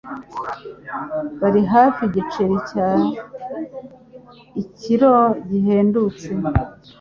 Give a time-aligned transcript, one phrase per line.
[1.41, 2.87] Bari hafi igiceri cya
[4.61, 5.13] ikiro
[5.49, 6.27] gihendutse.